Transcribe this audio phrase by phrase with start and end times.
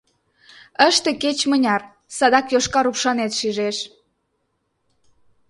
[0.87, 1.81] —Ыште, кеч-мыняр...
[2.17, 3.77] садак йошкар упшанет шижеш.